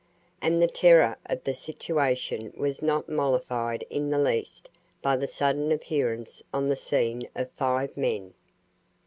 [0.41, 4.67] And the terror of the situation was not mollified in the least
[5.03, 8.33] by the sudden appearance on the scene of five men.